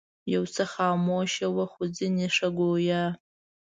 [0.33, 3.03] یو څه خموش ول خو ځینې ښه ګویا.